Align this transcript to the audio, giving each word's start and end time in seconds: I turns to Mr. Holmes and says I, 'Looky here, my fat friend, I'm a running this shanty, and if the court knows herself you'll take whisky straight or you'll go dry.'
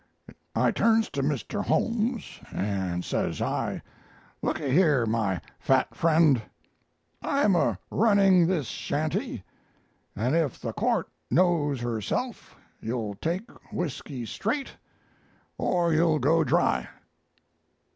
I 0.55 0.71
turns 0.71 1.09
to 1.11 1.21
Mr. 1.21 1.63
Holmes 1.63 2.39
and 2.51 3.05
says 3.05 3.39
I, 3.39 3.83
'Looky 4.41 4.71
here, 4.71 5.05
my 5.05 5.39
fat 5.59 5.93
friend, 5.93 6.41
I'm 7.21 7.55
a 7.55 7.77
running 7.91 8.47
this 8.47 8.65
shanty, 8.65 9.43
and 10.15 10.35
if 10.35 10.59
the 10.59 10.73
court 10.73 11.07
knows 11.29 11.81
herself 11.81 12.55
you'll 12.79 13.13
take 13.13 13.47
whisky 13.71 14.25
straight 14.25 14.75
or 15.59 15.93
you'll 15.93 16.17
go 16.17 16.43
dry.' 16.43 16.89